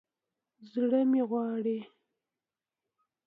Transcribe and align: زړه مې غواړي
زړه 0.71 1.01
مې 1.09 1.21
غواړي 1.29 1.79